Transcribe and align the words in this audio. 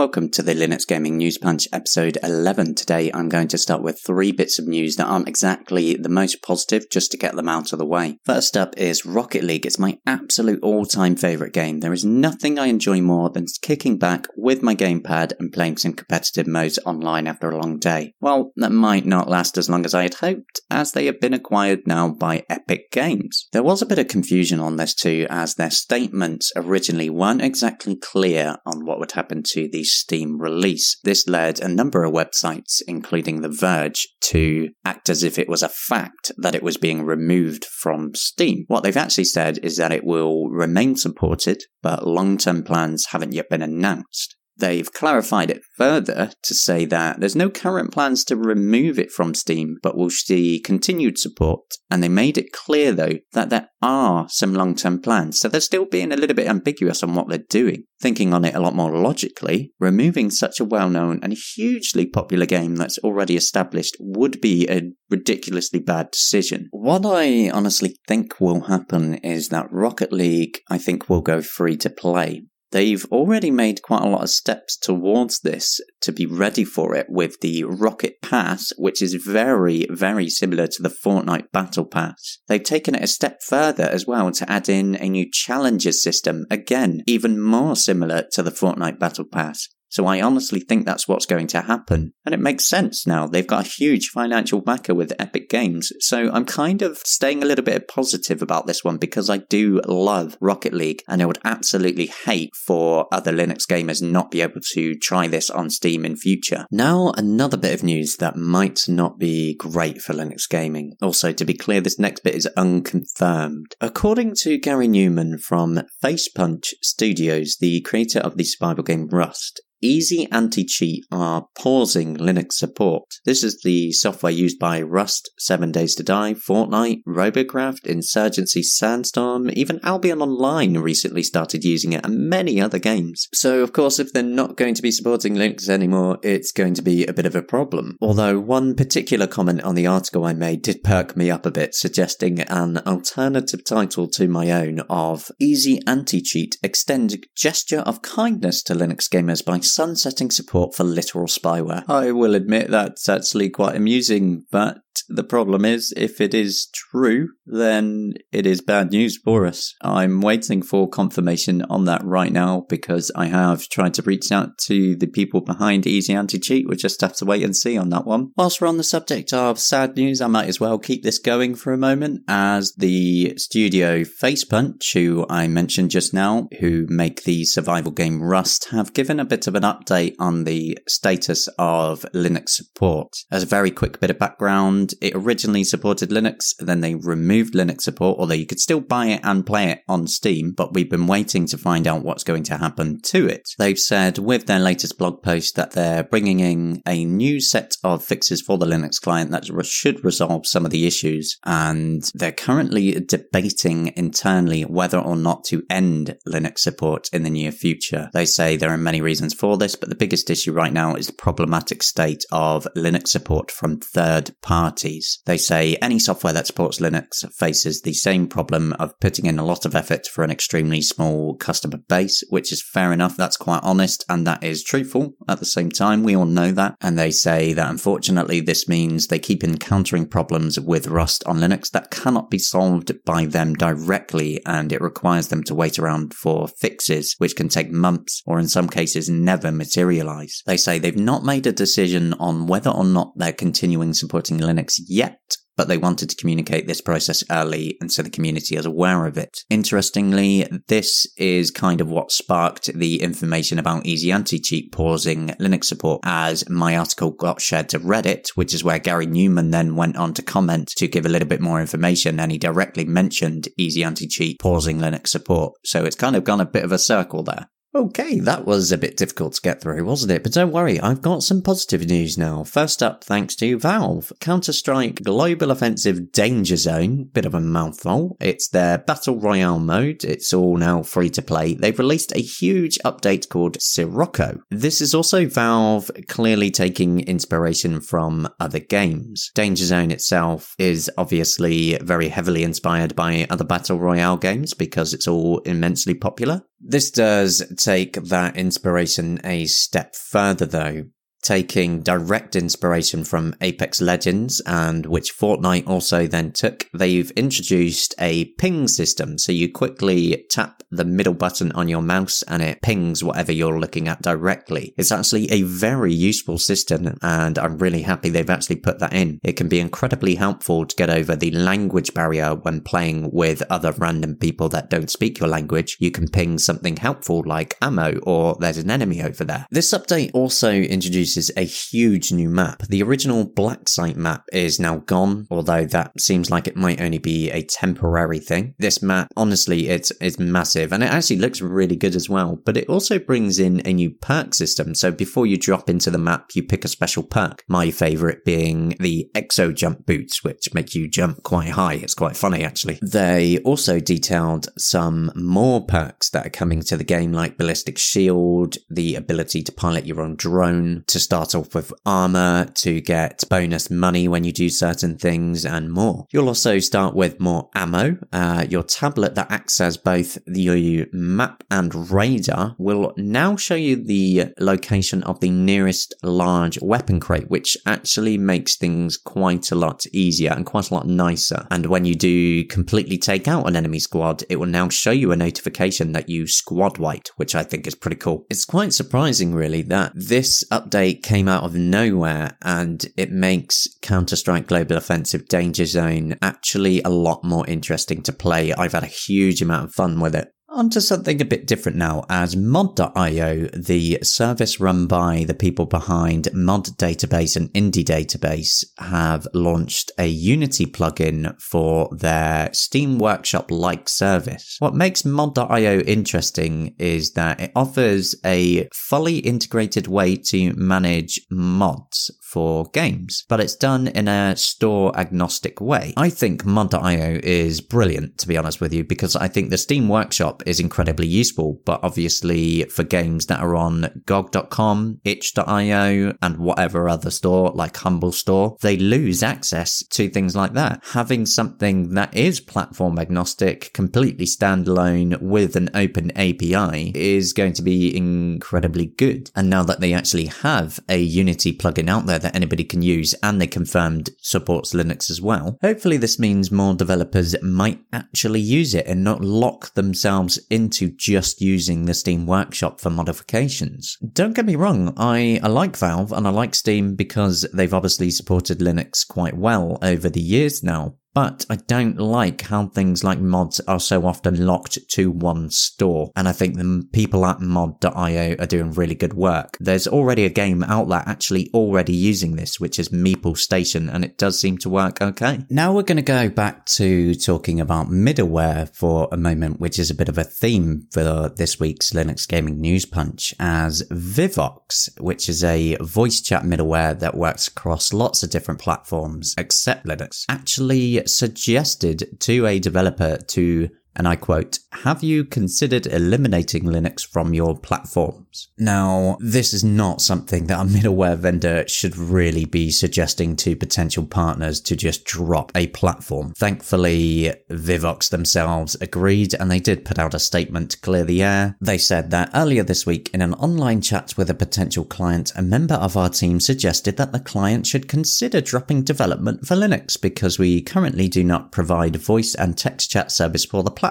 Welcome 0.00 0.30
to 0.30 0.42
the 0.42 0.54
Linux 0.54 0.86
Gaming 0.86 1.18
News 1.18 1.36
Punch 1.36 1.68
episode 1.74 2.16
11. 2.22 2.74
Today 2.74 3.10
I'm 3.12 3.28
going 3.28 3.48
to 3.48 3.58
start 3.58 3.82
with 3.82 4.00
three 4.00 4.32
bits 4.32 4.58
of 4.58 4.66
news 4.66 4.96
that 4.96 5.04
aren't 5.04 5.28
exactly 5.28 5.92
the 5.92 6.08
most 6.08 6.40
positive 6.40 6.86
just 6.90 7.10
to 7.10 7.18
get 7.18 7.36
them 7.36 7.50
out 7.50 7.74
of 7.74 7.78
the 7.78 7.84
way. 7.84 8.16
First 8.24 8.56
up 8.56 8.74
is 8.78 9.04
Rocket 9.04 9.44
League. 9.44 9.66
It's 9.66 9.78
my 9.78 9.98
absolute 10.06 10.60
all-time 10.62 11.16
favorite 11.16 11.52
game. 11.52 11.80
There 11.80 11.92
is 11.92 12.02
nothing 12.02 12.58
I 12.58 12.68
enjoy 12.68 13.02
more 13.02 13.28
than 13.28 13.44
kicking 13.60 13.98
back 13.98 14.26
with 14.38 14.62
my 14.62 14.74
gamepad 14.74 15.34
and 15.38 15.52
playing 15.52 15.76
some 15.76 15.92
competitive 15.92 16.46
modes 16.46 16.78
online 16.86 17.26
after 17.26 17.50
a 17.50 17.58
long 17.58 17.78
day. 17.78 18.14
Well, 18.22 18.52
that 18.56 18.72
might 18.72 19.04
not 19.04 19.28
last 19.28 19.58
as 19.58 19.68
long 19.68 19.84
as 19.84 19.92
I 19.92 20.04
had 20.04 20.14
hoped, 20.14 20.62
as 20.70 20.92
they 20.92 21.04
have 21.04 21.20
been 21.20 21.34
acquired 21.34 21.80
now 21.86 22.08
by 22.08 22.46
Epic 22.48 22.90
Games. 22.90 23.48
There 23.52 23.62
was 23.62 23.82
a 23.82 23.86
bit 23.86 23.98
of 23.98 24.08
confusion 24.08 24.60
on 24.60 24.76
this 24.76 24.94
too, 24.94 25.26
as 25.28 25.56
their 25.56 25.70
statements 25.70 26.52
originally 26.56 27.10
weren't 27.10 27.42
exactly 27.42 27.96
clear 27.96 28.56
on 28.64 28.86
what 28.86 28.98
would 28.98 29.12
happen 29.12 29.42
to 29.48 29.68
the 29.70 29.84
Steam 29.92 30.40
release. 30.40 30.98
This 31.04 31.28
led 31.28 31.60
a 31.60 31.68
number 31.68 32.04
of 32.04 32.12
websites, 32.12 32.80
including 32.86 33.40
The 33.40 33.48
Verge, 33.48 34.08
to 34.22 34.68
act 34.84 35.08
as 35.08 35.22
if 35.22 35.38
it 35.38 35.48
was 35.48 35.62
a 35.62 35.68
fact 35.68 36.32
that 36.38 36.54
it 36.54 36.62
was 36.62 36.76
being 36.76 37.04
removed 37.04 37.64
from 37.64 38.14
Steam. 38.14 38.64
What 38.68 38.82
they've 38.82 38.96
actually 38.96 39.24
said 39.24 39.58
is 39.62 39.76
that 39.76 39.92
it 39.92 40.04
will 40.04 40.48
remain 40.48 40.96
supported, 40.96 41.62
but 41.82 42.06
long 42.06 42.38
term 42.38 42.62
plans 42.62 43.06
haven't 43.10 43.32
yet 43.32 43.48
been 43.48 43.62
announced. 43.62 44.36
They've 44.60 44.92
clarified 44.92 45.50
it 45.50 45.62
further 45.76 46.32
to 46.42 46.54
say 46.54 46.84
that 46.84 47.18
there's 47.18 47.34
no 47.34 47.48
current 47.48 47.92
plans 47.92 48.24
to 48.24 48.36
remove 48.36 48.98
it 48.98 49.10
from 49.10 49.34
Steam, 49.34 49.78
but 49.82 49.96
will 49.96 50.10
see 50.10 50.60
continued 50.60 51.18
support. 51.18 51.62
And 51.90 52.02
they 52.02 52.10
made 52.10 52.36
it 52.36 52.52
clear, 52.52 52.92
though, 52.92 53.18
that 53.32 53.48
there 53.48 53.70
are 53.80 54.28
some 54.28 54.52
long 54.52 54.74
term 54.74 55.00
plans. 55.00 55.40
So 55.40 55.48
they're 55.48 55.62
still 55.62 55.86
being 55.86 56.12
a 56.12 56.16
little 56.16 56.36
bit 56.36 56.46
ambiguous 56.46 57.02
on 57.02 57.14
what 57.14 57.28
they're 57.28 57.38
doing. 57.48 57.84
Thinking 58.02 58.34
on 58.34 58.44
it 58.44 58.54
a 58.54 58.60
lot 58.60 58.74
more 58.74 58.96
logically, 58.96 59.72
removing 59.80 60.30
such 60.30 60.60
a 60.60 60.64
well 60.64 60.90
known 60.90 61.20
and 61.22 61.34
hugely 61.54 62.04
popular 62.04 62.46
game 62.46 62.76
that's 62.76 62.98
already 62.98 63.36
established 63.36 63.96
would 63.98 64.42
be 64.42 64.68
a 64.68 64.82
ridiculously 65.08 65.80
bad 65.80 66.10
decision. 66.10 66.68
What 66.70 67.06
I 67.06 67.48
honestly 67.48 67.96
think 68.06 68.40
will 68.40 68.62
happen 68.62 69.14
is 69.14 69.48
that 69.48 69.72
Rocket 69.72 70.12
League, 70.12 70.60
I 70.68 70.76
think, 70.76 71.08
will 71.08 71.22
go 71.22 71.40
free 71.40 71.76
to 71.78 71.88
play. 71.88 72.42
They've 72.72 73.04
already 73.06 73.50
made 73.50 73.82
quite 73.82 74.02
a 74.02 74.08
lot 74.08 74.22
of 74.22 74.30
steps 74.30 74.76
towards 74.76 75.40
this 75.40 75.80
to 76.02 76.12
be 76.12 76.24
ready 76.24 76.64
for 76.64 76.94
it 76.94 77.06
with 77.08 77.40
the 77.40 77.64
Rocket 77.64 78.22
Pass, 78.22 78.72
which 78.78 79.02
is 79.02 79.14
very, 79.14 79.86
very 79.90 80.28
similar 80.28 80.68
to 80.68 80.82
the 80.82 80.88
Fortnite 80.88 81.50
Battle 81.50 81.84
Pass. 81.84 82.38
They've 82.46 82.62
taken 82.62 82.94
it 82.94 83.02
a 83.02 83.08
step 83.08 83.42
further 83.42 83.84
as 83.84 84.06
well 84.06 84.30
to 84.32 84.50
add 84.50 84.68
in 84.68 84.94
a 84.94 85.08
new 85.08 85.28
challenges 85.30 86.02
system, 86.02 86.46
again, 86.50 87.02
even 87.06 87.40
more 87.40 87.74
similar 87.74 88.24
to 88.32 88.42
the 88.42 88.52
Fortnite 88.52 89.00
Battle 89.00 89.24
Pass. 89.24 89.68
So 89.90 90.06
I 90.06 90.20
honestly 90.20 90.60
think 90.60 90.86
that's 90.86 91.08
what's 91.08 91.26
going 91.26 91.48
to 91.48 91.62
happen. 91.62 92.12
And 92.24 92.34
it 92.34 92.40
makes 92.40 92.68
sense 92.68 93.06
now. 93.06 93.26
They've 93.26 93.46
got 93.46 93.66
a 93.66 93.68
huge 93.68 94.08
financial 94.08 94.60
backer 94.60 94.94
with 94.94 95.12
Epic 95.18 95.50
Games. 95.50 95.92
So 95.98 96.30
I'm 96.32 96.44
kind 96.44 96.80
of 96.82 96.98
staying 96.98 97.42
a 97.42 97.46
little 97.46 97.64
bit 97.64 97.88
positive 97.88 98.40
about 98.40 98.66
this 98.66 98.84
one 98.84 98.98
because 98.98 99.28
I 99.28 99.38
do 99.38 99.80
love 99.86 100.36
Rocket 100.40 100.72
League 100.72 101.02
and 101.08 101.20
I 101.20 101.26
would 101.26 101.40
absolutely 101.44 102.06
hate 102.06 102.50
for 102.54 103.08
other 103.12 103.32
Linux 103.32 103.62
gamers 103.68 104.00
not 104.00 104.30
be 104.30 104.40
able 104.42 104.60
to 104.72 104.94
try 104.96 105.26
this 105.26 105.50
on 105.50 105.70
Steam 105.70 106.04
in 106.04 106.16
future. 106.16 106.66
Now, 106.70 107.12
another 107.16 107.56
bit 107.56 107.74
of 107.74 107.82
news 107.82 108.16
that 108.16 108.36
might 108.36 108.88
not 108.88 109.18
be 109.18 109.56
great 109.56 110.00
for 110.00 110.14
Linux 110.14 110.48
gaming. 110.48 110.94
Also, 111.02 111.32
to 111.32 111.44
be 111.44 111.54
clear, 111.54 111.80
this 111.80 111.98
next 111.98 112.22
bit 112.22 112.34
is 112.34 112.48
unconfirmed. 112.56 113.74
According 113.80 114.34
to 114.42 114.58
Garry 114.58 114.88
Newman 114.88 115.38
from 115.38 115.82
Facepunch 116.02 116.74
Studios, 116.82 117.56
the 117.60 117.80
creator 117.80 118.20
of 118.20 118.36
the 118.36 118.44
survival 118.44 118.84
game 118.84 119.08
Rust, 119.08 119.60
Easy 119.82 120.28
Anti-Cheat 120.30 121.06
are 121.10 121.46
pausing 121.56 122.16
Linux 122.18 122.52
support. 122.52 123.04
This 123.24 123.42
is 123.42 123.62
the 123.62 123.92
software 123.92 124.32
used 124.32 124.58
by 124.58 124.82
Rust, 124.82 125.30
7 125.38 125.72
Days 125.72 125.94
to 125.94 126.02
Die, 126.02 126.34
Fortnite, 126.34 127.02
Robocraft, 127.06 127.86
Insurgency 127.86 128.62
Sandstorm, 128.62 129.48
even 129.54 129.80
Albion 129.82 130.20
Online 130.20 130.76
recently 130.76 131.22
started 131.22 131.64
using 131.64 131.94
it, 131.94 132.04
and 132.04 132.28
many 132.28 132.60
other 132.60 132.78
games. 132.78 133.26
So, 133.32 133.62
of 133.62 133.72
course, 133.72 133.98
if 133.98 134.12
they're 134.12 134.22
not 134.22 134.58
going 134.58 134.74
to 134.74 134.82
be 134.82 134.90
supporting 134.90 135.34
Linux 135.34 135.68
anymore, 135.70 136.18
it's 136.22 136.52
going 136.52 136.74
to 136.74 136.82
be 136.82 137.06
a 137.06 137.14
bit 137.14 137.24
of 137.24 137.34
a 137.34 137.42
problem. 137.42 137.96
Although, 138.02 138.38
one 138.38 138.74
particular 138.74 139.26
comment 139.26 139.62
on 139.62 139.76
the 139.76 139.86
article 139.86 140.24
I 140.24 140.34
made 140.34 140.60
did 140.60 140.84
perk 140.84 141.16
me 141.16 141.30
up 141.30 141.46
a 141.46 141.50
bit, 141.50 141.74
suggesting 141.74 142.40
an 142.40 142.78
alternative 142.86 143.64
title 143.64 144.08
to 144.08 144.28
my 144.28 144.50
own 144.50 144.80
of 144.90 145.30
Easy 145.40 145.80
Anti-Cheat 145.86 146.58
Extend 146.62 147.16
Gesture 147.34 147.80
of 147.80 148.02
Kindness 148.02 148.62
to 148.64 148.74
Linux 148.74 149.08
gamers 149.08 149.42
by 149.42 149.58
sunsetting 149.74 150.30
support 150.30 150.74
for 150.74 150.84
literal 150.84 151.26
spyware. 151.26 151.84
I 151.88 152.12
will 152.12 152.34
admit 152.34 152.70
that's 152.70 153.08
actually 153.08 153.50
quite 153.50 153.76
amusing, 153.76 154.44
but 154.50 154.78
the 155.08 155.24
problem 155.24 155.64
is, 155.64 155.92
if 155.96 156.20
it 156.20 156.34
is 156.34 156.66
true, 156.72 157.30
then 157.46 158.14
it 158.32 158.46
is 158.46 158.60
bad 158.60 158.90
news 158.90 159.16
for 159.16 159.46
us. 159.46 159.74
I'm 159.82 160.20
waiting 160.20 160.62
for 160.62 160.88
confirmation 160.88 161.62
on 161.62 161.84
that 161.86 162.04
right 162.04 162.32
now 162.32 162.66
because 162.68 163.10
I 163.16 163.26
have 163.26 163.68
tried 163.68 163.94
to 163.94 164.02
reach 164.02 164.30
out 164.30 164.58
to 164.66 164.94
the 164.96 165.06
people 165.06 165.40
behind 165.40 165.86
Easy 165.86 166.12
Anti 166.12 166.38
Cheat. 166.38 166.66
We'll 166.68 166.76
just 166.76 167.00
have 167.00 167.16
to 167.16 167.24
wait 167.24 167.42
and 167.42 167.56
see 167.56 167.76
on 167.76 167.90
that 167.90 168.06
one. 168.06 168.32
Whilst 168.36 168.60
we're 168.60 168.68
on 168.68 168.76
the 168.76 168.84
subject 168.84 169.32
of 169.32 169.58
sad 169.58 169.96
news, 169.96 170.20
I 170.20 170.26
might 170.28 170.48
as 170.48 170.60
well 170.60 170.78
keep 170.78 171.02
this 171.02 171.18
going 171.18 171.54
for 171.54 171.72
a 171.72 171.78
moment 171.78 172.22
as 172.28 172.72
the 172.74 173.34
studio 173.36 174.04
Facepunch, 174.04 174.94
who 174.94 175.26
I 175.28 175.48
mentioned 175.48 175.90
just 175.90 176.14
now, 176.14 176.48
who 176.60 176.86
make 176.88 177.24
the 177.24 177.44
survival 177.44 177.92
game 177.92 178.22
Rust, 178.22 178.68
have 178.70 178.94
given 178.94 179.18
a 179.18 179.24
bit 179.24 179.46
of 179.46 179.54
an 179.54 179.59
update 179.62 180.14
on 180.18 180.44
the 180.44 180.78
status 180.88 181.48
of 181.58 182.04
Linux 182.14 182.50
support. 182.50 183.24
As 183.30 183.42
a 183.42 183.46
very 183.46 183.70
quick 183.70 184.00
bit 184.00 184.10
of 184.10 184.18
background, 184.18 184.94
it 185.00 185.14
originally 185.14 185.64
supported 185.64 186.10
Linux, 186.10 186.54
then 186.58 186.80
they 186.80 186.94
removed 186.94 187.54
Linux 187.54 187.82
support, 187.82 188.18
although 188.18 188.34
you 188.34 188.46
could 188.46 188.60
still 188.60 188.80
buy 188.80 189.06
it 189.06 189.20
and 189.22 189.46
play 189.46 189.70
it 189.70 189.80
on 189.88 190.06
Steam, 190.06 190.52
but 190.52 190.74
we've 190.74 190.90
been 190.90 191.06
waiting 191.06 191.46
to 191.46 191.58
find 191.58 191.86
out 191.86 192.04
what's 192.04 192.24
going 192.24 192.42
to 192.44 192.56
happen 192.56 193.00
to 193.02 193.28
it. 193.28 193.48
They've 193.58 193.78
said 193.78 194.18
with 194.18 194.46
their 194.46 194.60
latest 194.60 194.98
blog 194.98 195.22
post 195.22 195.56
that 195.56 195.72
they're 195.72 196.04
bringing 196.04 196.40
in 196.40 196.82
a 196.86 197.04
new 197.04 197.40
set 197.40 197.72
of 197.84 198.04
fixes 198.04 198.40
for 198.40 198.58
the 198.58 198.66
Linux 198.66 199.00
client 199.00 199.30
that 199.30 199.46
should 199.64 200.04
resolve 200.04 200.46
some 200.46 200.64
of 200.64 200.70
the 200.70 200.86
issues, 200.86 201.38
and 201.44 202.10
they're 202.14 202.32
currently 202.32 202.92
debating 203.00 203.92
internally 203.96 204.62
whether 204.62 204.98
or 204.98 205.16
not 205.16 205.44
to 205.44 205.62
end 205.70 206.16
Linux 206.26 206.60
support 206.60 207.08
in 207.12 207.22
the 207.22 207.30
near 207.30 207.52
future. 207.52 208.10
They 208.12 208.26
say 208.26 208.56
there 208.56 208.70
are 208.70 208.78
many 208.78 209.00
reasons 209.00 209.34
for 209.34 209.49
this, 209.56 209.76
but 209.76 209.88
the 209.88 209.94
biggest 209.94 210.30
issue 210.30 210.52
right 210.52 210.72
now 210.72 210.94
is 210.94 211.06
the 211.06 211.12
problematic 211.12 211.82
state 211.82 212.24
of 212.32 212.66
Linux 212.76 213.08
support 213.08 213.50
from 213.50 213.78
third 213.78 214.30
parties 214.42 215.20
they 215.26 215.38
say 215.38 215.76
any 215.76 215.98
software 215.98 216.32
that 216.32 216.46
supports 216.46 216.80
Linux 216.80 217.30
faces 217.32 217.82
the 217.82 217.92
same 217.92 218.26
problem 218.26 218.72
of 218.74 218.98
putting 219.00 219.26
in 219.26 219.38
a 219.38 219.44
lot 219.44 219.64
of 219.64 219.74
effort 219.74 220.06
for 220.06 220.24
an 220.24 220.30
extremely 220.30 220.80
small 220.80 221.36
customer 221.36 221.78
base, 221.88 222.22
which 222.30 222.52
is 222.52 222.62
fair 222.62 222.92
enough. 222.92 223.16
That's 223.16 223.36
quite 223.36 223.62
honest 223.62 224.04
and 224.08 224.26
that 224.26 224.42
is 224.42 224.62
truthful. 224.62 225.14
At 225.28 225.38
the 225.38 225.46
same 225.46 225.70
time, 225.70 226.02
we 226.02 226.16
all 226.16 226.26
know 226.26 226.52
that. 226.52 226.76
And 226.80 226.98
they 226.98 227.10
say 227.10 227.52
that 227.52 227.70
unfortunately, 227.70 228.40
this 228.40 228.68
means 228.68 229.06
they 229.06 229.18
keep 229.18 229.44
encountering 229.44 230.06
problems 230.06 230.58
with 230.58 230.88
Rust 230.88 231.22
on 231.26 231.38
Linux 231.38 231.70
that 231.70 231.90
cannot 231.90 232.30
be 232.30 232.38
solved 232.38 232.92
by 233.04 233.26
them 233.26 233.54
directly. 233.54 234.40
And 234.46 234.72
it 234.72 234.80
requires 234.80 235.28
them 235.28 235.42
to 235.44 235.54
wait 235.54 235.78
around 235.78 236.14
for 236.14 236.48
fixes, 236.48 237.14
which 237.18 237.36
can 237.36 237.48
take 237.48 237.70
months 237.70 238.22
or 238.26 238.38
in 238.38 238.48
some 238.48 238.68
cases 238.68 239.08
never 239.08 239.39
materialize. 239.48 240.42
They 240.46 240.56
say 240.56 240.78
they've 240.78 240.96
not 240.96 241.24
made 241.24 241.46
a 241.46 241.52
decision 241.52 242.14
on 242.14 242.46
whether 242.46 242.70
or 242.70 242.84
not 242.84 243.12
they're 243.16 243.32
continuing 243.32 243.94
supporting 243.94 244.38
Linux 244.38 244.74
yet, 244.86 245.20
but 245.60 245.68
they 245.68 245.76
wanted 245.76 246.08
to 246.08 246.16
communicate 246.16 246.66
this 246.66 246.80
process 246.80 247.22
early 247.30 247.76
and 247.82 247.92
so 247.92 248.02
the 248.02 248.08
community 248.08 248.56
is 248.56 248.64
aware 248.64 249.04
of 249.04 249.18
it. 249.18 249.44
Interestingly, 249.50 250.48
this 250.68 251.06
is 251.18 251.50
kind 251.50 251.82
of 251.82 251.90
what 251.90 252.10
sparked 252.10 252.72
the 252.72 253.02
information 253.02 253.58
about 253.58 253.84
Easy 253.84 254.10
Anti-Cheat 254.10 254.72
pausing 254.72 255.28
Linux 255.38 255.64
support 255.64 256.00
as 256.02 256.48
my 256.48 256.78
article 256.78 257.10
got 257.10 257.42
shared 257.42 257.68
to 257.68 257.78
Reddit, 257.78 258.28
which 258.36 258.54
is 258.54 258.64
where 258.64 258.78
Garry 258.78 259.04
Newman 259.04 259.50
then 259.50 259.76
went 259.76 259.98
on 259.98 260.14
to 260.14 260.22
comment 260.22 260.68
to 260.78 260.88
give 260.88 261.04
a 261.04 261.10
little 261.10 261.28
bit 261.28 261.42
more 261.42 261.60
information 261.60 262.18
and 262.18 262.32
he 262.32 262.38
directly 262.38 262.86
mentioned 262.86 263.48
Easy 263.58 263.84
Anti-Cheat 263.84 264.38
pausing 264.40 264.78
Linux 264.78 265.08
support. 265.08 265.52
So 265.66 265.84
it's 265.84 265.94
kind 265.94 266.16
of 266.16 266.24
gone 266.24 266.40
a 266.40 266.46
bit 266.46 266.64
of 266.64 266.72
a 266.72 266.78
circle 266.78 267.22
there. 267.22 267.48
Okay, 267.72 268.18
that 268.18 268.46
was 268.46 268.72
a 268.72 268.78
bit 268.78 268.96
difficult 268.96 269.34
to 269.34 269.40
get 269.40 269.60
through, 269.60 269.84
wasn't 269.84 270.10
it? 270.10 270.24
But 270.24 270.32
don't 270.32 270.50
worry, 270.50 270.80
I've 270.80 271.02
got 271.02 271.22
some 271.22 271.40
positive 271.40 271.86
news 271.86 272.18
now. 272.18 272.42
First 272.42 272.82
up, 272.82 273.04
thanks 273.04 273.36
to 273.36 273.56
Valve, 273.60 274.12
Counter 274.18 274.52
Strike 274.52 275.04
Global 275.04 275.52
Offensive 275.52 276.10
Danger 276.10 276.56
Zone, 276.56 277.04
bit 277.04 277.24
of 277.24 277.34
a 277.34 277.40
mouthful. 277.40 278.16
It's 278.20 278.48
their 278.48 278.78
Battle 278.78 279.20
Royale 279.20 279.60
mode. 279.60 280.02
It's 280.02 280.34
all 280.34 280.56
now 280.56 280.82
free 280.82 281.10
to 281.10 281.22
play. 281.22 281.54
They've 281.54 281.78
released 281.78 282.10
a 282.16 282.20
huge 282.20 282.76
update 282.84 283.28
called 283.28 283.62
Sirocco. 283.62 284.40
This 284.50 284.80
is 284.80 284.92
also 284.92 285.26
Valve 285.26 285.92
clearly 286.08 286.50
taking 286.50 287.00
inspiration 287.00 287.80
from 287.80 288.28
other 288.40 288.58
games. 288.58 289.30
Danger 289.36 289.64
Zone 289.64 289.92
itself 289.92 290.56
is 290.58 290.90
obviously 290.98 291.78
very 291.78 292.08
heavily 292.08 292.42
inspired 292.42 292.96
by 292.96 293.28
other 293.30 293.44
Battle 293.44 293.78
Royale 293.78 294.16
games 294.16 294.54
because 294.54 294.92
it's 294.92 295.06
all 295.06 295.38
immensely 295.40 295.94
popular. 295.94 296.42
This 296.60 296.90
does 296.90 297.42
take 297.56 297.94
that 297.94 298.36
inspiration 298.36 299.20
a 299.24 299.46
step 299.46 299.96
further 299.96 300.46
though, 300.46 300.84
taking 301.22 301.82
direct 301.82 302.34
inspiration 302.34 303.04
from 303.04 303.34
Apex 303.40 303.80
Legends 303.80 304.40
and 304.46 304.86
which 304.86 305.16
Fortnite 305.16 305.68
also 305.68 306.06
then 306.06 306.32
took, 306.32 306.68
they've 306.72 307.10
introduced 307.12 307.94
a 307.98 308.26
ping 308.36 308.68
system. 308.68 309.18
So 309.18 309.32
you 309.32 309.50
quickly 309.50 310.24
tap 310.30 310.62
the 310.70 310.84
middle 310.84 311.14
button 311.14 311.52
on 311.52 311.68
your 311.68 311.82
mouse 311.82 312.22
and 312.22 312.42
it 312.42 312.62
pings 312.62 313.02
whatever 313.02 313.32
you're 313.32 313.58
looking 313.58 313.88
at 313.88 314.02
directly. 314.02 314.72
It's 314.78 314.92
actually 314.92 315.30
a 315.30 315.42
very 315.42 315.92
useful 315.92 316.38
system 316.38 316.96
and 317.02 317.38
I'm 317.38 317.58
really 317.58 317.82
happy 317.82 318.08
they've 318.08 318.30
actually 318.30 318.56
put 318.56 318.78
that 318.78 318.92
in. 318.92 319.18
It 319.22 319.32
can 319.32 319.48
be 319.48 319.60
incredibly 319.60 320.14
helpful 320.14 320.64
to 320.64 320.76
get 320.76 320.90
over 320.90 321.16
the 321.16 321.32
language 321.32 321.92
barrier 321.92 322.34
when 322.34 322.60
playing 322.60 323.10
with 323.12 323.42
other 323.50 323.72
random 323.72 324.16
people 324.16 324.48
that 324.50 324.70
don't 324.70 324.90
speak 324.90 325.18
your 325.18 325.28
language. 325.28 325.76
You 325.80 325.90
can 325.90 326.08
ping 326.08 326.38
something 326.38 326.76
helpful 326.76 327.22
like 327.26 327.56
ammo 327.60 327.98
or 328.04 328.36
there's 328.38 328.58
an 328.58 328.70
enemy 328.70 329.02
over 329.02 329.24
there. 329.24 329.46
This 329.50 329.72
update 329.72 330.12
also 330.14 330.52
introduces 330.52 331.09
introduces 331.10 331.36
a 331.36 331.42
huge 331.42 332.12
new 332.12 332.28
map. 332.28 332.62
The 332.68 332.82
original 332.82 333.24
Black 333.24 333.68
Site 333.68 333.96
map 333.96 334.24
is 334.32 334.60
now 334.60 334.78
gone, 334.78 335.26
although 335.30 335.64
that 335.64 336.00
seems 336.00 336.30
like 336.30 336.46
it 336.46 336.56
might 336.56 336.80
only 336.80 336.98
be 336.98 337.30
a 337.30 337.42
temporary 337.42 338.20
thing. 338.20 338.54
This 338.58 338.80
map, 338.82 339.08
honestly, 339.16 339.68
it's 339.68 339.90
it's 340.00 340.18
massive 340.18 340.72
and 340.72 340.84
it 340.84 340.90
actually 340.90 341.16
looks 341.16 341.40
really 341.40 341.76
good 341.76 341.96
as 341.96 342.08
well, 342.08 342.38
but 342.44 342.56
it 342.56 342.68
also 342.68 342.98
brings 342.98 343.38
in 343.38 343.60
a 343.66 343.72
new 343.72 343.90
perk 343.90 344.34
system. 344.34 344.74
So 344.74 344.92
before 344.92 345.26
you 345.26 345.36
drop 345.36 345.68
into 345.68 345.90
the 345.90 345.98
map, 345.98 346.30
you 346.34 346.44
pick 346.44 346.64
a 346.64 346.68
special 346.68 347.02
perk. 347.02 347.42
My 347.48 347.70
favorite 347.70 348.24
being 348.24 348.76
the 348.78 349.10
exo 349.14 349.52
jump 349.52 349.86
boots, 349.86 350.22
which 350.22 350.54
make 350.54 350.74
you 350.74 350.88
jump 350.88 351.22
quite 351.24 351.50
high. 351.50 351.74
It's 351.74 351.94
quite 351.94 352.16
funny 352.16 352.44
actually. 352.44 352.78
They 352.82 353.38
also 353.38 353.80
detailed 353.80 354.48
some 354.58 355.10
more 355.16 355.64
perks 355.66 356.10
that 356.10 356.26
are 356.26 356.30
coming 356.40 356.62
to 356.62 356.76
the 356.76 356.84
game 356.84 357.12
like 357.12 357.38
ballistic 357.38 357.78
shield, 357.78 358.56
the 358.68 358.94
ability 358.94 359.42
to 359.42 359.52
pilot 359.52 359.86
your 359.86 360.00
own 360.00 360.14
drone, 360.14 360.84
to 360.86 360.99
start 361.00 361.34
off 361.34 361.54
with 361.54 361.72
armor, 361.84 362.46
to 362.54 362.80
get 362.80 363.24
bonus 363.28 363.70
money 363.70 364.06
when 364.06 364.24
you 364.24 364.32
do 364.32 364.48
certain 364.48 364.96
things, 364.96 365.44
and 365.44 365.72
more. 365.72 366.06
You'll 366.12 366.28
also 366.28 366.58
start 366.58 366.94
with 366.94 367.20
more 367.20 367.50
ammo. 367.54 367.98
Uh, 368.12 368.46
your 368.48 368.62
tablet 368.62 369.14
that 369.14 369.30
acts 369.30 369.60
as 369.60 369.76
both 369.76 370.18
the 370.26 370.88
map 370.92 371.42
and 371.50 371.90
radar 371.90 372.54
will 372.58 372.92
now 372.96 373.36
show 373.36 373.54
you 373.54 373.76
the 373.76 374.32
location 374.38 375.02
of 375.04 375.20
the 375.20 375.30
nearest 375.30 375.94
large 376.02 376.60
weapon 376.60 377.00
crate, 377.00 377.30
which 377.30 377.56
actually 377.66 378.18
makes 378.18 378.56
things 378.56 378.96
quite 378.96 379.50
a 379.50 379.54
lot 379.54 379.86
easier 379.92 380.32
and 380.32 380.46
quite 380.46 380.70
a 380.70 380.74
lot 380.74 380.86
nicer. 380.86 381.46
And 381.50 381.66
when 381.66 381.84
you 381.84 381.94
do 381.94 382.44
completely 382.44 382.98
take 382.98 383.26
out 383.26 383.48
an 383.48 383.56
enemy 383.56 383.78
squad, 383.78 384.24
it 384.28 384.36
will 384.36 384.46
now 384.46 384.68
show 384.68 384.90
you 384.90 385.12
a 385.12 385.16
notification 385.16 385.92
that 385.92 386.08
you 386.08 386.26
squad 386.26 386.78
wiped, 386.78 387.12
which 387.16 387.34
I 387.34 387.42
think 387.42 387.66
is 387.66 387.74
pretty 387.74 387.96
cool. 387.96 388.26
It's 388.28 388.44
quite 388.44 388.72
surprising, 388.72 389.34
really, 389.34 389.62
that 389.62 389.92
this 389.94 390.44
update 390.50 390.89
update 390.90 391.02
came 391.02 391.28
out 391.28 391.44
of 391.44 391.54
nowhere 391.54 392.36
and 392.42 392.84
it 392.96 393.10
makes 393.10 393.68
Counter 393.82 394.16
Strike 394.16 394.46
Global 394.46 394.76
Offensive 394.76 395.28
Danger 395.28 395.66
Zone 395.66 396.16
actually 396.22 396.82
a 396.82 396.88
lot 396.88 397.24
more 397.24 397.46
interesting 397.46 398.02
to 398.02 398.12
play. 398.12 398.52
I've 398.52 398.72
had 398.72 398.82
a 398.82 398.86
huge 398.86 399.42
amount 399.42 399.66
of 399.66 399.74
fun 399.74 400.00
with 400.00 400.14
it. 400.14 400.28
Onto 400.52 400.80
something 400.80 401.22
a 401.22 401.24
bit 401.24 401.46
different 401.46 401.78
now, 401.78 402.04
as 402.10 402.34
Mod.io, 402.34 403.46
the 403.54 403.98
service 404.02 404.58
run 404.58 404.88
by 404.88 405.24
the 405.26 405.32
people 405.32 405.64
behind 405.64 406.28
Mod 406.32 406.64
Database 406.76 407.36
and 407.36 407.52
Indie 407.52 407.84
Database, 407.84 408.64
have 408.78 409.28
launched 409.32 409.92
a 409.96 410.08
Unity 410.08 410.66
plugin 410.66 411.40
for 411.40 411.88
their 411.92 412.52
Steam 412.52 412.98
Workshop 412.98 413.52
like 413.52 413.88
service. 413.88 414.56
What 414.58 414.74
makes 414.74 415.04
Mod.io 415.04 415.80
interesting 415.82 416.74
is 416.78 417.12
that 417.12 417.40
it 417.40 417.52
offers 417.54 418.16
a 418.26 418.68
fully 418.74 419.18
integrated 419.18 419.86
way 419.86 420.16
to 420.16 420.52
manage 420.54 421.20
mods 421.30 422.10
for 422.24 422.66
games, 422.72 423.24
but 423.28 423.40
it's 423.40 423.56
done 423.56 423.88
in 423.88 424.08
a 424.08 424.36
store 424.36 424.96
agnostic 424.96 425.60
way. 425.60 425.94
I 425.96 426.10
think 426.10 426.44
Mod.io 426.44 427.20
is 427.22 427.60
brilliant, 427.60 428.18
to 428.18 428.28
be 428.28 428.36
honest 428.36 428.60
with 428.60 428.72
you, 428.72 428.84
because 428.84 429.16
I 429.16 429.28
think 429.28 429.50
the 429.50 429.58
Steam 429.58 429.88
Workshop 429.88 430.39
is 430.46 430.60
incredibly 430.60 431.06
useful, 431.06 431.60
but 431.64 431.80
obviously 431.82 432.64
for 432.64 432.82
games 432.82 433.26
that 433.26 433.40
are 433.40 433.56
on 433.56 434.02
GOG.com, 434.06 435.00
itch.io, 435.04 436.14
and 436.22 436.36
whatever 436.38 436.88
other 436.88 437.10
store 437.10 437.50
like 437.52 437.76
Humble 437.76 438.12
Store, 438.12 438.56
they 438.60 438.76
lose 438.76 439.22
access 439.22 439.82
to 439.88 440.08
things 440.08 440.36
like 440.36 440.52
that. 440.54 440.82
Having 440.92 441.26
something 441.26 441.94
that 441.94 442.16
is 442.16 442.40
platform 442.40 442.98
agnostic, 442.98 443.72
completely 443.72 444.26
standalone 444.26 445.20
with 445.20 445.56
an 445.56 445.70
open 445.74 446.10
API 446.16 446.92
is 446.94 447.32
going 447.32 447.52
to 447.54 447.62
be 447.62 447.96
incredibly 447.96 448.86
good. 448.86 449.30
And 449.34 449.50
now 449.50 449.62
that 449.64 449.80
they 449.80 449.92
actually 449.92 450.26
have 450.26 450.80
a 450.88 450.98
Unity 451.00 451.56
plugin 451.56 451.88
out 451.88 452.06
there 452.06 452.18
that 452.18 452.34
anybody 452.34 452.64
can 452.64 452.82
use 452.82 453.14
and 453.22 453.40
they 453.40 453.46
confirmed 453.46 454.10
supports 454.20 454.72
Linux 454.72 455.10
as 455.10 455.20
well. 455.20 455.58
Hopefully 455.62 455.96
this 455.96 456.18
means 456.18 456.50
more 456.50 456.74
developers 456.74 457.40
might 457.42 457.80
actually 457.92 458.40
use 458.40 458.74
it 458.74 458.86
and 458.86 459.02
not 459.04 459.22
lock 459.22 459.74
themselves 459.74 460.29
into 460.50 460.90
just 460.90 461.40
using 461.40 461.84
the 461.84 461.94
Steam 461.94 462.26
Workshop 462.26 462.80
for 462.80 462.90
modifications. 462.90 463.96
Don't 464.12 464.34
get 464.34 464.46
me 464.46 464.56
wrong, 464.56 464.92
I, 464.96 465.40
I 465.42 465.48
like 465.48 465.76
Valve 465.76 466.12
and 466.12 466.26
I 466.26 466.30
like 466.30 466.54
Steam 466.54 466.94
because 466.94 467.46
they've 467.52 467.74
obviously 467.74 468.10
supported 468.10 468.58
Linux 468.58 469.06
quite 469.06 469.36
well 469.36 469.78
over 469.82 470.08
the 470.08 470.20
years 470.20 470.62
now, 470.62 470.94
but 471.14 471.44
I 471.50 471.56
don't 471.56 471.98
like 471.98 472.42
how 472.42 472.66
things 472.68 473.02
like 473.02 473.18
mods 473.18 473.60
are 473.60 473.80
so 473.80 474.06
often 474.06 474.46
locked 474.46 474.78
to 474.90 475.10
one 475.10 475.50
store. 475.50 476.10
And 476.14 476.28
I 476.28 476.32
think 476.32 476.56
the 476.56 476.86
people 476.92 477.26
at 477.26 477.40
mod.io 477.40 478.36
are 478.38 478.46
doing 478.46 478.72
really 478.72 478.94
good 478.94 479.14
work. 479.14 479.56
There's 479.60 479.88
already 479.88 480.24
a 480.24 480.30
game 480.30 480.62
out 480.62 480.88
there 480.88 481.02
actually 481.06 481.50
already 481.52 481.94
using 481.94 482.36
this, 482.36 482.60
which 482.60 482.78
is 482.78 482.90
Meeple 482.90 483.36
Station, 483.36 483.88
and 483.88 484.04
it 484.04 484.18
does 484.18 484.40
seem 484.40 484.58
to 484.58 484.68
work 484.68 485.00
okay. 485.02 485.44
Now 485.50 485.72
we're 485.72 485.82
going 485.82 485.96
to 485.96 486.02
go 486.02 486.28
back 486.28 486.66
to 486.66 487.14
talking 487.14 487.60
about 487.60 487.88
middleware 487.88 488.74
for 488.74 489.08
a 489.10 489.16
moment, 489.16 489.60
which 489.60 489.78
is 489.78 489.90
a 489.90 489.94
bit 489.94 490.08
of 490.08 490.18
a 490.18 490.24
theme 490.24 490.86
for 490.92 491.28
this 491.36 491.58
week's 491.58 491.90
Linux 491.90 492.28
Gaming 492.28 492.60
News 492.60 492.86
Punch, 492.86 493.34
as 493.40 493.82
Vivox, 493.90 494.88
which 495.00 495.28
is 495.28 495.42
a 495.42 495.76
voice 495.76 496.20
chat 496.20 496.42
middleware 496.44 496.98
that 496.98 497.16
works 497.16 497.48
across 497.48 497.92
lots 497.92 498.22
of 498.22 498.30
different 498.30 498.60
platforms 498.60 499.34
except 499.36 499.86
Linux, 499.86 500.24
actually 500.28 500.99
suggested 501.06 502.18
to 502.20 502.46
a 502.46 502.58
developer 502.58 503.16
to 503.16 503.70
and 504.00 504.08
I 504.08 504.16
quote, 504.16 504.60
have 504.72 505.02
you 505.02 505.26
considered 505.26 505.86
eliminating 505.86 506.62
Linux 506.62 507.06
from 507.06 507.34
your 507.34 507.54
platforms? 507.54 508.48
Now, 508.56 509.18
this 509.20 509.52
is 509.52 509.62
not 509.62 510.00
something 510.00 510.46
that 510.46 510.58
a 510.58 510.64
middleware 510.64 511.18
vendor 511.18 511.68
should 511.68 511.98
really 511.98 512.46
be 512.46 512.70
suggesting 512.70 513.36
to 513.36 513.54
potential 513.56 514.06
partners 514.06 514.58
to 514.62 514.76
just 514.76 515.04
drop 515.04 515.52
a 515.54 515.66
platform. 515.66 516.32
Thankfully, 516.32 517.34
Vivox 517.50 518.08
themselves 518.08 518.74
agreed 518.80 519.34
and 519.34 519.50
they 519.50 519.60
did 519.60 519.84
put 519.84 519.98
out 519.98 520.14
a 520.14 520.18
statement 520.18 520.70
to 520.70 520.80
clear 520.80 521.04
the 521.04 521.22
air. 521.22 521.56
They 521.60 521.76
said 521.76 522.10
that 522.10 522.30
earlier 522.32 522.62
this 522.62 522.86
week 522.86 523.10
in 523.12 523.20
an 523.20 523.34
online 523.34 523.82
chat 523.82 524.16
with 524.16 524.30
a 524.30 524.34
potential 524.34 524.86
client, 524.86 525.30
a 525.36 525.42
member 525.42 525.74
of 525.74 525.98
our 525.98 526.08
team 526.08 526.40
suggested 526.40 526.96
that 526.96 527.12
the 527.12 527.20
client 527.20 527.66
should 527.66 527.86
consider 527.86 528.40
dropping 528.40 528.84
development 528.84 529.46
for 529.46 529.56
Linux 529.56 530.00
because 530.00 530.38
we 530.38 530.62
currently 530.62 531.06
do 531.06 531.22
not 531.22 531.52
provide 531.52 531.96
voice 531.96 532.34
and 532.34 532.56
text 532.56 532.90
chat 532.90 533.12
service 533.12 533.44
for 533.44 533.62
the 533.62 533.70
platform. 533.70 533.89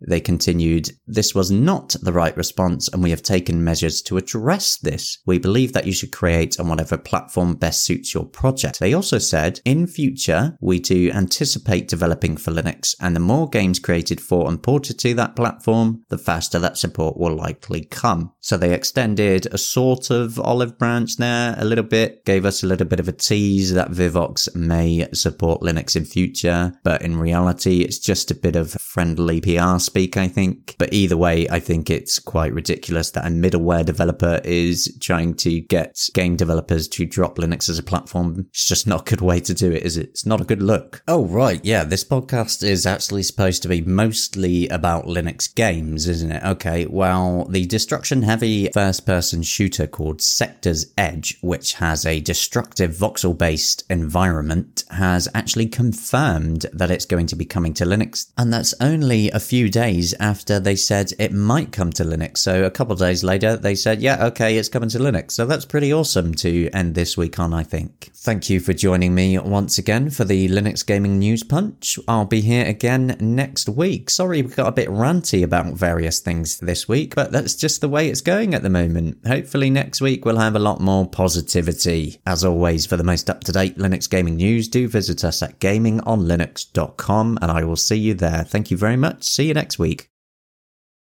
They 0.00 0.20
continued, 0.20 0.90
This 1.06 1.34
was 1.34 1.50
not 1.50 1.96
the 2.02 2.12
right 2.12 2.36
response, 2.36 2.88
and 2.88 3.02
we 3.02 3.10
have 3.10 3.22
taken 3.22 3.64
measures 3.64 4.02
to 4.02 4.16
address 4.16 4.78
this. 4.78 5.18
We 5.26 5.38
believe 5.38 5.72
that 5.72 5.86
you 5.86 5.92
should 5.92 6.12
create 6.12 6.58
on 6.58 6.68
whatever 6.68 6.96
platform 6.96 7.54
best 7.54 7.84
suits 7.84 8.14
your 8.14 8.24
project. 8.24 8.80
They 8.80 8.94
also 8.94 9.18
said, 9.18 9.60
In 9.64 9.86
future, 9.86 10.56
we 10.60 10.80
do 10.80 11.10
anticipate 11.10 11.88
developing 11.88 12.36
for 12.36 12.50
Linux, 12.50 12.94
and 13.00 13.14
the 13.14 13.20
more 13.20 13.48
games 13.48 13.78
created 13.78 14.20
for 14.20 14.48
and 14.48 14.62
ported 14.62 14.98
to 15.00 15.14
that 15.14 15.36
platform, 15.36 16.04
the 16.08 16.18
faster 16.18 16.58
that 16.58 16.78
support 16.78 17.16
will 17.16 17.34
likely 17.34 17.84
come. 17.84 18.32
So 18.40 18.56
they 18.56 18.74
extended 18.74 19.46
a 19.46 19.58
sort 19.58 20.10
of 20.10 20.38
olive 20.40 20.78
branch 20.78 21.16
there 21.16 21.54
a 21.58 21.64
little 21.64 21.84
bit, 21.84 22.24
gave 22.24 22.44
us 22.44 22.62
a 22.62 22.66
little 22.66 22.86
bit 22.86 23.00
of 23.00 23.08
a 23.08 23.12
tease 23.12 23.74
that 23.74 23.90
Vivox 23.90 24.54
may 24.54 25.06
support 25.12 25.62
Linux 25.62 25.96
in 25.96 26.04
future, 26.04 26.72
but 26.84 27.02
in 27.02 27.18
reality, 27.18 27.82
it's 27.82 27.98
just 27.98 28.30
a 28.30 28.34
bit 28.34 28.56
of 28.56 28.72
friendly 28.72 29.25
PR 29.40 29.78
speak, 29.78 30.16
I 30.16 30.28
think. 30.28 30.74
But 30.78 30.92
either 30.92 31.16
way, 31.16 31.48
I 31.48 31.60
think 31.60 31.90
it's 31.90 32.18
quite 32.18 32.52
ridiculous 32.52 33.10
that 33.12 33.26
a 33.26 33.30
middleware 33.30 33.84
developer 33.84 34.40
is 34.44 34.96
trying 35.00 35.34
to 35.36 35.60
get 35.60 36.08
game 36.14 36.36
developers 36.36 36.88
to 36.88 37.06
drop 37.06 37.36
Linux 37.36 37.68
as 37.68 37.78
a 37.78 37.82
platform. 37.82 38.46
It's 38.50 38.66
just 38.66 38.86
not 38.86 39.02
a 39.02 39.10
good 39.10 39.20
way 39.20 39.40
to 39.40 39.54
do 39.54 39.72
it, 39.72 39.82
is 39.82 39.96
it? 39.96 40.08
It's 40.10 40.26
not 40.26 40.40
a 40.40 40.44
good 40.44 40.62
look. 40.62 41.02
Oh, 41.08 41.24
right. 41.26 41.60
Yeah. 41.64 41.84
This 41.84 42.04
podcast 42.04 42.62
is 42.62 42.86
actually 42.86 43.22
supposed 43.22 43.62
to 43.62 43.68
be 43.68 43.80
mostly 43.82 44.68
about 44.68 45.06
Linux 45.06 45.52
games, 45.54 46.08
isn't 46.08 46.32
it? 46.32 46.42
Okay. 46.44 46.86
Well, 46.86 47.46
the 47.46 47.66
destruction 47.66 48.22
heavy 48.22 48.70
first 48.72 49.06
person 49.06 49.42
shooter 49.42 49.86
called 49.86 50.22
Sector's 50.22 50.92
Edge, 50.96 51.38
which 51.40 51.74
has 51.74 52.06
a 52.06 52.20
destructive 52.20 52.92
voxel 52.92 53.36
based 53.36 53.84
environment, 53.90 54.84
has 54.90 55.28
actually 55.34 55.66
confirmed 55.66 56.66
that 56.72 56.90
it's 56.90 57.04
going 57.04 57.26
to 57.26 57.36
be 57.36 57.44
coming 57.44 57.74
to 57.74 57.84
Linux. 57.84 58.30
And 58.36 58.52
that's 58.52 58.74
only 58.80 59.15
only 59.16 59.30
a 59.30 59.40
few 59.40 59.70
days 59.70 60.14
after 60.20 60.60
they 60.60 60.76
said 60.76 61.10
it 61.18 61.32
might 61.32 61.72
come 61.72 61.90
to 61.90 62.04
Linux. 62.04 62.38
So 62.38 62.64
a 62.64 62.70
couple 62.70 62.94
days 62.96 63.24
later, 63.24 63.56
they 63.56 63.74
said, 63.74 64.02
yeah, 64.02 64.26
okay, 64.26 64.58
it's 64.58 64.68
coming 64.68 64.90
to 64.90 64.98
Linux. 64.98 65.32
So 65.32 65.46
that's 65.46 65.64
pretty 65.64 65.90
awesome 65.92 66.34
to 66.34 66.68
end 66.74 66.94
this 66.94 67.16
week 67.16 67.38
on, 67.38 67.54
I 67.54 67.62
think. 67.62 68.10
Thank 68.14 68.50
you 68.50 68.60
for 68.60 68.74
joining 68.74 69.14
me 69.14 69.38
once 69.38 69.78
again 69.78 70.10
for 70.10 70.24
the 70.24 70.48
Linux 70.48 70.84
Gaming 70.84 71.18
News 71.18 71.42
Punch. 71.42 71.98
I'll 72.06 72.26
be 72.26 72.42
here 72.42 72.66
again 72.66 73.16
next 73.20 73.68
week. 73.70 74.10
Sorry 74.10 74.42
we 74.42 74.50
got 74.50 74.68
a 74.68 74.72
bit 74.72 74.88
ranty 74.88 75.42
about 75.42 75.72
various 75.74 76.18
things 76.18 76.58
this 76.58 76.86
week, 76.86 77.14
but 77.14 77.32
that's 77.32 77.54
just 77.54 77.80
the 77.80 77.88
way 77.88 78.08
it's 78.08 78.20
going 78.20 78.52
at 78.52 78.62
the 78.62 78.68
moment. 78.68 79.18
Hopefully 79.26 79.70
next 79.70 80.02
week 80.02 80.24
we'll 80.26 80.38
have 80.38 80.56
a 80.56 80.58
lot 80.60 80.80
more 80.80 81.08
positivity. 81.08 82.20
As 82.26 82.44
always, 82.44 82.84
for 82.84 82.98
the 82.98 83.04
most 83.04 83.30
up-to-date 83.30 83.78
Linux 83.78 84.10
gaming 84.10 84.36
news, 84.36 84.68
do 84.68 84.88
visit 84.88 85.24
us 85.24 85.42
at 85.42 85.58
gamingonlinux.com 85.60 87.38
and 87.40 87.50
I 87.50 87.64
will 87.64 87.76
see 87.76 87.96
you 87.96 88.12
there. 88.14 88.42
Thank 88.42 88.70
you 88.70 88.76
very 88.76 88.96
much. 89.06 89.24
See 89.24 89.46
you 89.46 89.54
next 89.54 89.78
week. 89.78 90.10